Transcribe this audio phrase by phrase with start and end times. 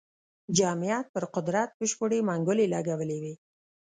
[0.57, 3.33] جمعیت پر قدرت بشپړې منګولې لګولې وې.